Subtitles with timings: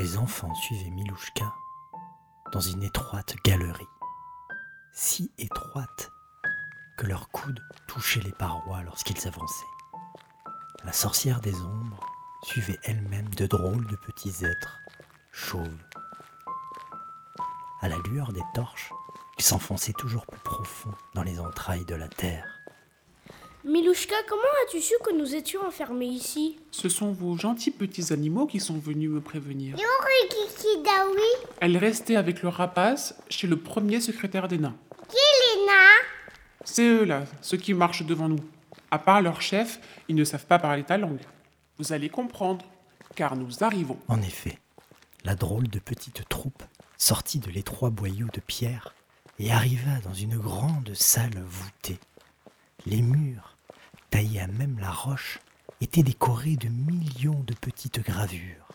[0.00, 1.54] les enfants suivaient Milouchka
[2.52, 3.84] dans une étroite galerie,
[4.94, 6.10] si étroite
[6.96, 9.74] que leurs coudes touchaient les parois lorsqu'ils avançaient.
[10.84, 12.00] La sorcière des ombres
[12.44, 14.80] suivait elle-même de drôles de petits êtres
[15.32, 15.84] chauves.
[17.82, 18.94] À la lueur des torches,
[19.38, 22.59] ils s'enfonçaient toujours plus profond dans les entrailles de la terre.
[23.64, 26.58] Milouchka, comment as-tu su que nous étions enfermés ici?
[26.70, 29.76] Ce sont vos gentils petits animaux qui sont venus me prévenir.
[31.60, 34.76] Elle restait avec le rapace chez le premier secrétaire des nains.
[35.10, 35.88] Lena,
[36.64, 38.40] C'est eux là, ceux qui marchent devant nous.
[38.90, 41.20] À part leur chef, ils ne savent pas parler ta langue.
[41.78, 42.64] Vous allez comprendre,
[43.14, 43.98] car nous arrivons.
[44.08, 44.58] En effet,
[45.24, 46.62] la drôle de petite troupe
[46.96, 48.94] sortit de l'étroit boyau de pierre
[49.38, 51.98] et arriva dans une grande salle voûtée.
[52.86, 53.49] Les murs,
[54.10, 55.38] taillés à même la roche,
[55.80, 58.68] étaient décorés de millions de petites gravures.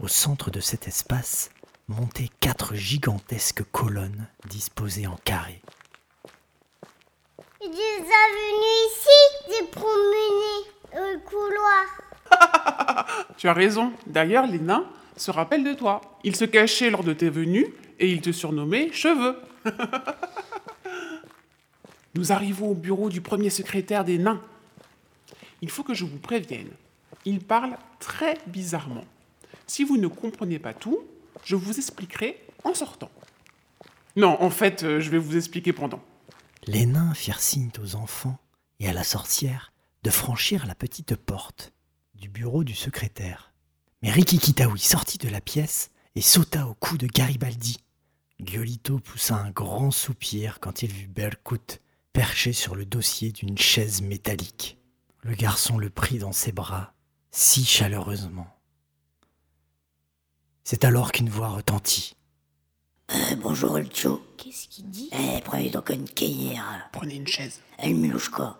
[0.00, 1.50] Au centre de cet espace
[1.88, 5.60] montaient quatre gigantesques colonnes disposées en carré.
[7.60, 10.58] il les a venus ici, les promener
[10.92, 11.84] au couloir.
[13.38, 13.92] Tu as raison.
[14.06, 14.84] D'ailleurs, les nains
[15.16, 16.00] se rappellent de toi.
[16.24, 19.36] Ils se cachaient lors de tes venues et ils te surnommaient Cheveux.
[22.18, 24.42] Nous arrivons au bureau du premier secrétaire des nains.
[25.62, 26.70] Il faut que je vous prévienne.
[27.24, 29.04] Il parle très bizarrement.
[29.68, 30.98] Si vous ne comprenez pas tout,
[31.44, 33.12] je vous expliquerai en sortant.
[34.16, 36.02] Non, en fait, euh, je vais vous expliquer pendant.
[36.66, 38.40] Les nains firent signe aux enfants
[38.80, 39.72] et à la sorcière
[40.02, 41.72] de franchir la petite porte
[42.16, 43.52] du bureau du secrétaire.
[44.02, 47.76] Mais Rikikitaoui sortit de la pièce et sauta au cou de Garibaldi.
[48.40, 51.78] Giolito poussa un grand soupir quand il vit Berkut
[52.12, 54.78] perché sur le dossier d'une chaise métallique.
[55.22, 56.94] Le garçon le prit dans ses bras
[57.30, 58.46] si chaleureusement.
[60.64, 62.14] C'est alors qu'une voix retentit.
[63.10, 64.22] Euh, bonjour, El Tcho.
[64.36, 65.08] Qu'est-ce qu'il dit?
[65.12, 66.88] Eh, prenez donc une cuillère.
[66.92, 67.60] Prenez une chaise.
[67.78, 68.56] El Milouchka.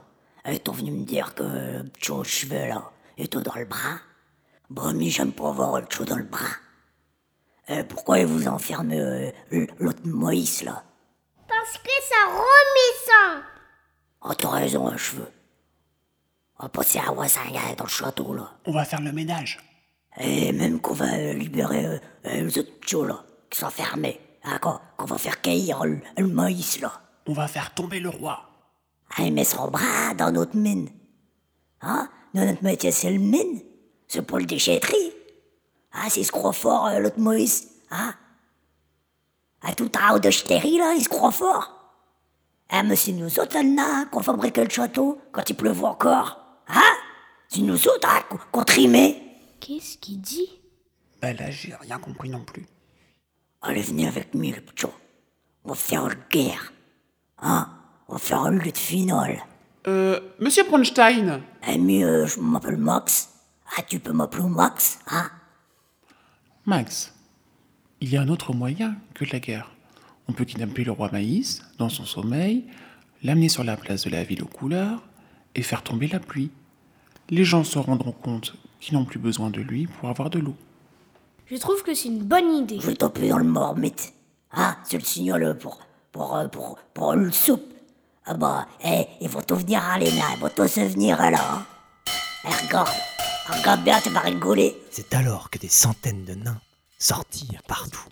[0.47, 3.99] Ils sont venus me dire que le Tcho cheveux là est tout dans le bras.
[4.71, 6.57] Bon, mais j'aime pas voir le Tcho dans le bras.
[7.71, 9.31] Euh, pourquoi vous enfermez euh,
[9.79, 10.85] l'autre Moïse là?
[11.47, 11.91] Parce que
[14.23, 15.31] Oh, t'as raison, un cheveu.
[16.59, 18.51] On va passer à Wassanga dans le château là.
[18.67, 19.59] On va faire le ménage.
[20.19, 24.21] Et même qu'on va euh, libérer euh, euh, les autres Tcho là, qui sont fermés.
[24.45, 26.93] Hein, qu'on, qu'on va faire cueillir le, le maïs là.
[27.27, 28.41] On va faire tomber le roi.
[29.17, 30.89] Ah, il met son bras dans notre mine.
[31.81, 32.09] Hein?
[32.35, 33.63] Nous, notre métier, c'est le mine.
[34.07, 35.13] C'est pas le déchetterie.
[35.93, 37.69] Ah, s'il se croit fort, euh, l'autre Moïse.
[37.91, 38.15] Hein?
[39.63, 41.78] À tout travail de chéterie, là, il se croit fort.
[42.71, 46.39] Ah, mais c'est nous autres, là, qu'on fabriquait le château, quand il pleuvait encore.
[46.69, 46.83] Hein?
[47.49, 49.23] C'est nous autres, hein, qu'on- trimait.
[49.61, 50.51] Qu'est-ce qu'il dit?
[51.23, 52.67] Bah là, j'ai rien compris non plus.
[53.63, 54.93] Allez, venez avec moi, le.
[55.65, 56.73] On va faire une guerre.
[57.41, 57.69] Hein?
[58.09, 59.43] On va faire une lutte finale.
[59.87, 63.31] Euh, Monsieur Bronstein, Et mieux, je m'appelle Max.
[63.77, 65.31] Ah, tu peux m'appeler Max, hein?
[66.67, 67.15] Max,
[68.01, 69.71] il y a un autre moyen que la guerre.
[70.29, 72.65] On peut kidnapper le roi Maïs dans son sommeil,
[73.23, 75.03] l'amener sur la place de la ville aux couleurs
[75.55, 76.51] et faire tomber la pluie.
[77.31, 80.55] Les gens se rendront compte qu'ils n'ont plus besoin de lui pour avoir de l'eau.
[81.47, 82.79] Je trouve que c'est une bonne idée.
[82.81, 84.13] Je vais taper dans le marmite.
[84.53, 85.79] Hein C'est le signal pour,
[86.13, 87.65] pour, euh, pour, pour le soupe.
[88.27, 91.41] Ah bah, eh, ils vont tous venir à l'ENA, ils vont tous venir là.
[91.41, 91.67] Hein.
[92.45, 92.91] Eh, regarde,
[93.49, 94.77] regarde bien, tu vas rigoler.
[94.91, 96.61] C'est alors que des centaines de nains
[96.99, 98.05] sortirent partout.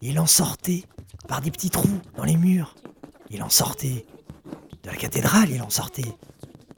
[0.00, 0.84] Il en sortait
[1.26, 2.74] par des petits trous dans les murs.
[3.30, 4.06] Il en sortait
[4.82, 6.14] de la cathédrale, il en sortait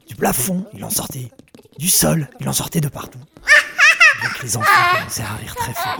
[0.07, 1.31] du plafond, il en sortait
[1.77, 3.19] du sol, il en sortait de partout.
[4.43, 5.99] Les enfants commencèrent à rire très fort.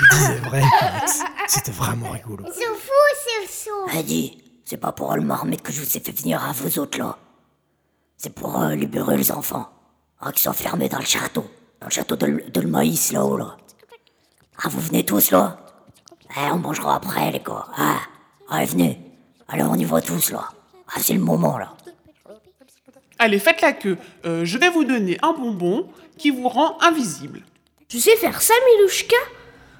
[0.00, 0.62] Ils disaient vrai.
[1.46, 2.44] C'était vraiment rigolo.
[2.52, 2.92] C'est fou,
[3.24, 3.70] c'est fou.
[3.98, 6.78] Eh, dis, c'est pas pour le marmite que je vous ai fait venir à vous
[6.78, 7.18] autres là.
[8.16, 9.68] C'est pour euh, libérer les enfants.
[10.20, 11.48] hein, qui sont fermés dans le château.
[11.80, 13.56] Dans le château de, de le maïs là-haut là.
[14.62, 15.58] Ah, vous venez tous là
[16.36, 17.66] Eh, on mangera après les gars.
[17.76, 17.98] Ah,
[18.50, 19.00] allez, venez.
[19.48, 20.48] Allez, on y va tous là.
[20.88, 21.74] Ah, c'est le moment là.
[23.18, 23.98] Allez, faites la queue.
[24.26, 27.42] Euh, je vais vous donner un bonbon qui vous rend invisible.
[27.88, 29.16] Tu sais faire ça, Milouchka?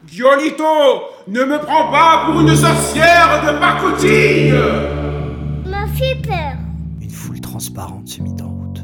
[0.07, 0.65] Giolito,
[1.27, 4.53] ne me prends pas pour une sorcière de pacotille
[5.69, 6.57] M'a fait peur.
[7.01, 8.81] Une foule transparente se mit en route.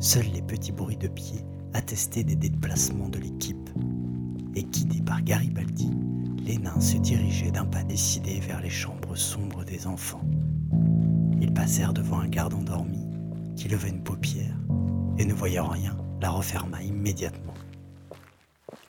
[0.00, 1.44] Seuls les petits bruits de pieds
[1.74, 3.68] attestaient des déplacements de l'équipe.
[4.56, 5.90] Et guidés par Garibaldi,
[6.44, 10.24] les nains se dirigeaient d'un pas décidé vers les chambres sombres des enfants.
[11.40, 13.08] Ils passèrent devant un garde endormi
[13.56, 14.54] qui leva une paupière
[15.18, 17.54] et ne voyant rien, la referma immédiatement.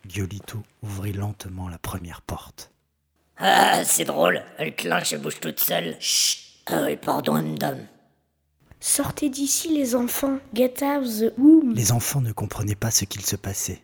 [0.07, 2.71] Giolito ouvrit lentement la première porte.
[3.37, 5.95] Ah, c'est drôle, elle clenche et bouge toute seule.
[5.99, 7.87] Chut Ah oui, pardon, madame.
[8.79, 10.37] Sortez d'ici les enfants.
[10.53, 11.73] Get out the room.
[11.73, 13.81] Les enfants ne comprenaient pas ce qu'il se passait.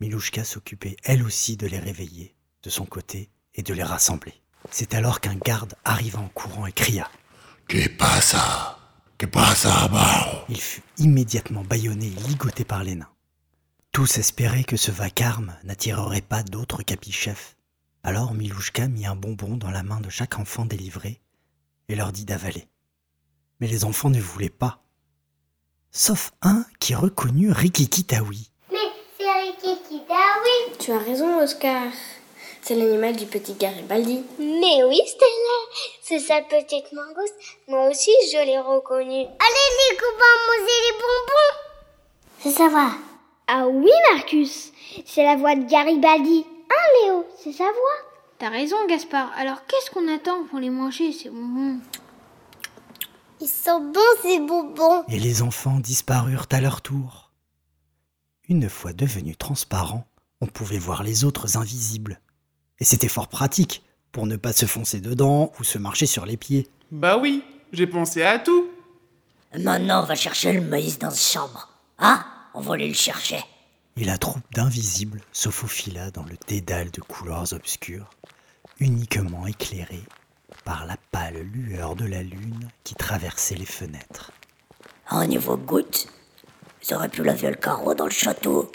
[0.00, 4.34] Milouchka s'occupait elle aussi de les réveiller, de son côté, et de les rassembler.
[4.70, 7.10] C'est alors qu'un garde arriva en courant et cria.
[7.68, 8.78] ¿Qué pasa?
[9.16, 10.44] ¿Qué pasa abajo?
[10.48, 13.12] Il fut immédiatement bâillonné et ligoté par les nains.
[13.92, 17.56] Tous espéraient que ce vacarme n'attirerait pas d'autres capichefs.
[18.02, 21.22] Alors Milouchka mit un bonbon dans la main de chaque enfant délivré
[21.88, 22.68] et leur dit d'avaler.
[23.58, 24.84] Mais les enfants ne voulaient pas.
[25.90, 27.52] Sauf un qui reconnut Rikiki-Taoui.
[27.52, 28.50] Mais c'est Rikiki Taoui.
[30.86, 31.90] Tu as raison, Oscar.
[32.62, 34.22] C'est l'animal du petit Garibaldi.
[34.38, 35.58] Mais oui, Stella,
[36.00, 37.34] c'est sa petite mangouste.
[37.66, 39.24] Moi aussi, je l'ai reconnue.
[39.24, 41.56] Allez, les copains, manger les bonbons.
[42.38, 42.92] C'est sa voix.
[43.48, 44.70] Ah oui, Marcus.
[45.04, 46.46] C'est la voix de Garibaldi.
[46.70, 47.26] Hein, Léo?
[47.36, 47.98] C'est sa voix.
[48.38, 49.32] T'as raison, Gaspard.
[49.36, 51.80] Alors qu'est-ce qu'on attend pour les manger, ces bonbons?
[53.40, 55.02] Ils sont bons, ces bonbons.
[55.08, 57.32] Et les enfants disparurent à leur tour.
[58.48, 60.06] Une fois devenus transparents,
[60.40, 62.20] on pouvait voir les autres invisibles.
[62.78, 66.36] Et c'était fort pratique pour ne pas se foncer dedans ou se marcher sur les
[66.36, 66.68] pieds.
[66.90, 67.42] Bah oui,
[67.72, 68.68] j'ai pensé à tout.
[69.58, 71.68] Maintenant, on va chercher le maïs dans sa chambre.
[71.98, 72.24] Hein?
[72.54, 73.40] On va aller le chercher.
[73.96, 78.10] Et la troupe d'invisibles se faufila dans le dédale de couleurs obscures,
[78.78, 80.04] uniquement éclairée
[80.64, 84.32] par la pâle lueur de la lune qui traversait les fenêtres.
[85.10, 86.08] Au niveau goutte,
[86.82, 88.70] ils auraient pu laver le carreau dans le château.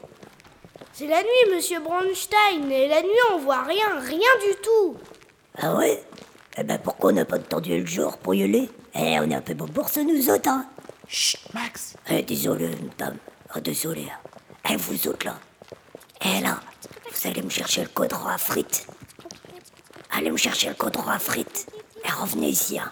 [0.93, 2.69] C'est la nuit, monsieur Bronstein.
[2.69, 4.97] Et la nuit, on voit rien, rien du tout.
[5.57, 6.03] Ah ouais?
[6.57, 8.69] Eh ben pourquoi on n'a pas attendu le jour pour y aller?
[8.93, 10.65] Eh, on est un peu bourse nous autres, hein
[11.07, 11.95] Chut, Max.
[12.09, 13.17] Eh, désolé, madame.
[13.55, 14.07] Oh, désolé.
[14.09, 14.29] hein.
[14.69, 15.39] Eh, vous autres, là.
[16.23, 16.59] Eh, là,
[17.09, 18.85] vous allez me chercher le codron à frites.
[20.11, 21.67] Allez me chercher le codron à frites.
[22.03, 22.91] Et revenez ici, hein.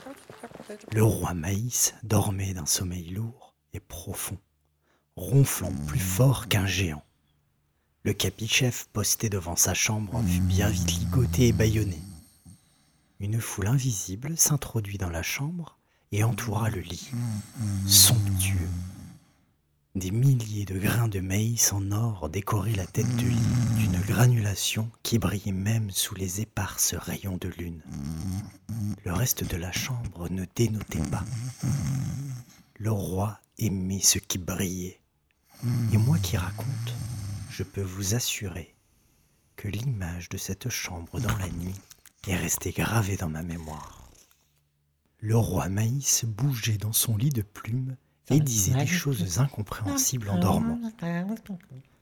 [0.93, 4.37] Le roi Maïs dormait d'un sommeil lourd et profond,
[5.15, 7.03] ronflant plus fort qu'un géant.
[8.03, 11.99] Le capichef posté devant sa chambre en fut bien vite ligoté et bâillonné.
[13.19, 15.77] Une foule invisible s'introduit dans la chambre
[16.13, 17.11] et entoura le lit,
[17.85, 18.69] somptueux.
[19.95, 24.89] Des milliers de grains de maïs en or décoraient la tête du lit d'une granulation
[25.03, 27.81] qui brillait même sous les éparses rayons de lune.
[29.03, 31.25] Le reste de la chambre ne dénotait pas.
[32.75, 35.01] Le roi aimait ce qui brillait.
[35.91, 36.93] Et moi qui raconte,
[37.59, 38.73] je peux vous assurer
[39.57, 41.75] que l'image de cette chambre dans la nuit
[42.25, 44.09] est restée gravée dans ma mémoire.
[45.19, 47.97] Le roi Maïs bougeait dans son lit de plumes
[48.29, 50.79] et disait des choses incompréhensibles en dormant.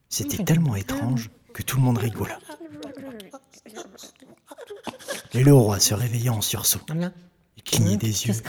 [0.09, 2.37] C'était tellement étrange que tout le monde rigola.
[5.33, 6.85] Et le roi se réveilla en sursaut.
[7.55, 8.39] Il clignait des yeux,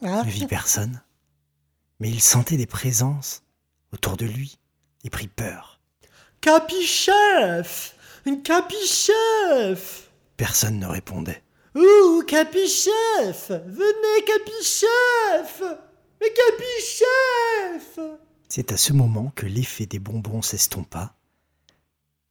[0.00, 1.02] ne vit personne,
[2.00, 3.42] mais il sentait des présences
[3.92, 4.58] autour de lui
[5.04, 5.73] et prit peur.
[6.44, 7.96] Capichef!
[8.44, 10.10] Capichef!
[10.36, 11.42] Personne ne répondait.
[11.74, 13.48] Ouh, Capichef!
[13.48, 15.62] Venez, Capichef!
[16.20, 17.98] Mais Capichef!
[18.50, 21.14] C'est à ce moment que l'effet des bonbons s'estompa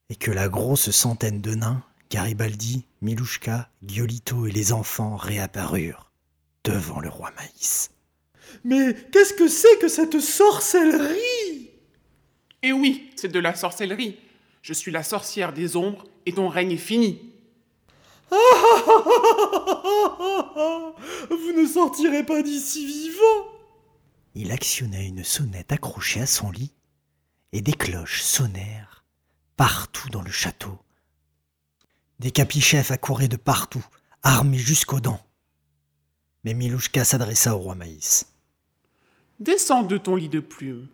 [0.10, 6.12] et que la grosse centaine de nains, Garibaldi, Milouchka, Giolito et les enfants réapparurent
[6.64, 7.90] devant le roi Maïs.
[8.64, 11.43] Mais qu'est-ce que c'est que cette sorcellerie?
[12.64, 14.18] Et oui, c'est de la sorcellerie.
[14.62, 17.20] Je suis la sorcière des ombres et ton règne est fini.
[18.32, 18.38] Vous
[21.52, 23.52] ne sortirez pas d'ici vivant
[24.34, 26.72] Il actionna une sonnette accrochée à son lit
[27.52, 29.04] et des cloches sonnèrent
[29.58, 30.80] partout dans le château.
[32.20, 33.86] Des capichefs accouraient de partout,
[34.24, 35.22] armés jusqu'aux dents.
[36.46, 38.26] Mais Milouchka s'adressa au roi Maïs.
[39.42, 40.88] Descends de ton lit de plumes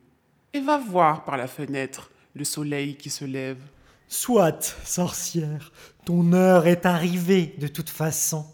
[0.54, 3.62] et va voir par la fenêtre le soleil qui se lève.
[4.08, 5.72] Soit, sorcière,
[6.06, 8.46] ton heure est arrivée de toute façon.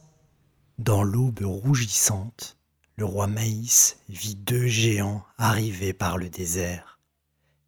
[0.78, 2.58] Dans l'aube rougissante,
[2.98, 7.00] le roi Maïs vit deux géants arriver par le désert.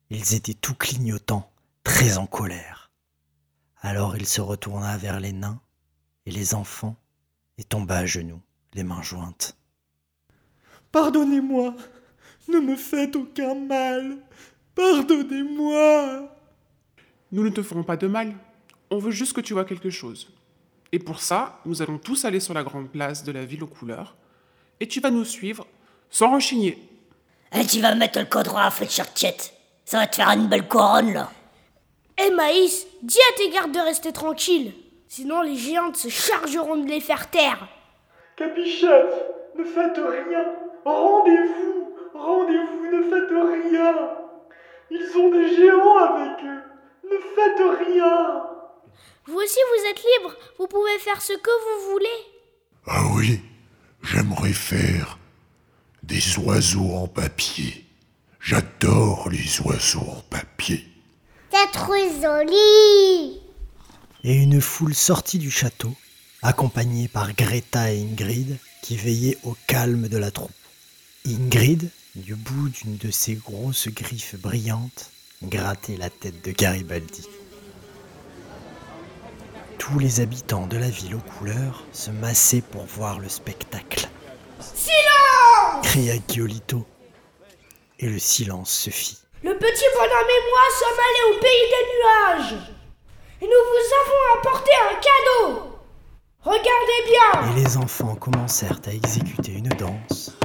[0.09, 1.49] Ils étaient tout clignotants,
[1.83, 2.91] très en colère.
[3.79, 5.61] Alors il se retourna vers les nains
[6.25, 6.97] et les enfants
[7.57, 8.41] et tomba à genoux,
[8.73, 9.57] les mains jointes.
[10.91, 11.75] Pardonnez-moi,
[12.47, 14.17] ne me faites aucun mal.
[14.75, 16.35] Pardonnez-moi.
[17.31, 18.33] Nous ne te ferons pas de mal.
[18.89, 20.29] On veut juste que tu vois quelque chose.
[20.91, 23.67] Et pour ça, nous allons tous aller sur la grande place de la ville aux
[23.67, 24.15] couleurs.
[24.79, 25.67] Et tu vas nous suivre
[26.09, 26.77] sans rechigner.
[27.53, 29.53] Et tu vas mettre le codron à feu de chartiette.
[29.85, 31.31] Ça va te faire une belle couronne, là.
[32.17, 34.73] Eh Maïs, dis à tes gardes de rester tranquilles.
[35.07, 37.67] Sinon les géantes se chargeront de les faire taire.
[38.35, 40.45] Capichette, ne faites rien.
[40.83, 41.76] Rendez-vous,
[42.17, 44.17] rendez-vous, ne faites rien.
[44.89, 46.63] Ils ont des géants avec eux.
[47.03, 48.43] Ne faites rien.
[49.25, 50.35] Vous aussi, vous êtes libre.
[50.57, 52.19] Vous pouvez faire ce que vous voulez.
[52.87, 53.41] Ah oui,
[54.01, 55.17] j'aimerais faire
[56.03, 57.85] des oiseaux en papier.
[58.39, 60.87] J'adore les oiseaux en papier.
[61.51, 63.41] C'est trop joli.
[64.23, 65.93] Et une foule sortit du château,
[66.41, 70.51] accompagnée par Greta et Ingrid, qui veillaient au calme de la troupe.
[71.25, 75.11] Ingrid, du bout d'une de ses grosses griffes brillantes,
[75.43, 77.27] grattait la tête de Garibaldi.
[79.77, 84.09] Tous les habitants de la ville aux couleurs se massaient pour voir le spectacle.
[84.59, 86.85] Silence cria Giolito.
[87.99, 89.19] Et le silence se fit.
[89.43, 92.61] Le petit bonhomme et moi sommes allés au pays des nuages.
[93.41, 95.77] Et nous vous avons apporté un cadeau.
[96.41, 97.51] Regardez bien.
[97.51, 100.36] Et les enfants commencèrent à exécuter une danse.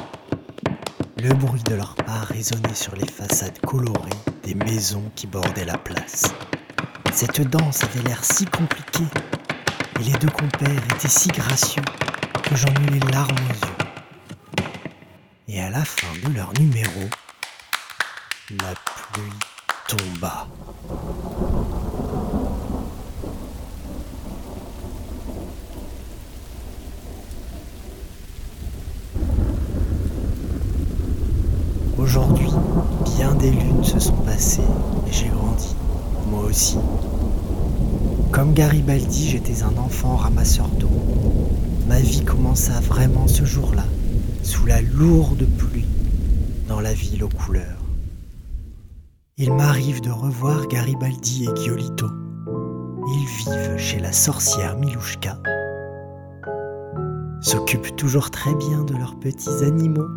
[1.23, 4.11] Le bruit de leurs pas résonnait sur les façades colorées
[4.43, 6.25] des maisons qui bordaient la place.
[7.13, 9.07] Cette danse avait l'air si compliquée
[10.01, 11.85] et les deux compères étaient si gracieux
[12.43, 14.67] que j'en eus les larmes aux yeux.
[15.47, 17.09] Et à la fin de leur numéro,
[18.51, 19.39] la pluie
[19.87, 20.49] tomba.
[33.83, 34.63] Se sont passées
[35.09, 35.75] et j'ai grandi,
[36.31, 36.79] moi aussi.
[38.31, 40.89] Comme Garibaldi, j'étais un enfant ramasseur d'eau.
[41.89, 43.85] Ma vie commença vraiment ce jour-là,
[44.43, 45.87] sous la lourde pluie,
[46.69, 47.83] dans la ville aux couleurs.
[49.37, 52.07] Il m'arrive de revoir Garibaldi et Giolito.
[53.09, 55.39] Ils vivent chez la sorcière Milouchka,
[57.41, 60.09] s'occupent toujours très bien de leurs petits animaux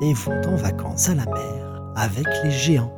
[0.00, 1.61] et vont en vacances à la mer
[1.96, 2.92] avec les géants.